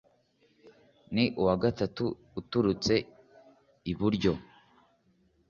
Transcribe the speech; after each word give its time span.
ni 1.13 1.25
uwa 1.41 1.55
gatatu 1.63 2.05
uturutse 2.39 2.93
iburyo 3.91 4.33